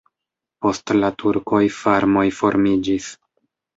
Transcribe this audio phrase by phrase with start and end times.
[0.65, 3.11] Post la turkoj farmoj formiĝis.